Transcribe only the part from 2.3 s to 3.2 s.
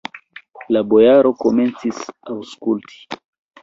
aŭskulti.